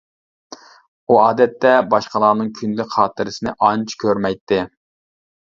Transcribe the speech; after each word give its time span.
ئۇ 1.11 1.19
ئادەتتە 1.23 1.73
باشقىلارنىڭ 1.91 2.49
كۈندىلىك 2.61 2.91
خاتىرىسىنى 2.97 3.55
ئانچە 3.69 4.01
كۆرمەيتتى. 4.07 4.61